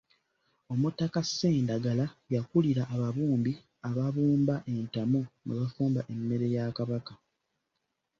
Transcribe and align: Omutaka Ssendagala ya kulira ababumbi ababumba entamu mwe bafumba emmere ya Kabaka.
Omutaka 0.73 1.19
Ssendagala 1.25 2.05
ya 2.33 2.41
kulira 2.49 2.83
ababumbi 2.95 3.51
ababumba 3.89 4.55
entamu 4.73 5.19
mwe 5.43 5.53
bafumba 5.61 6.01
emmere 6.13 6.47
ya 6.55 6.65
Kabaka. 6.77 7.13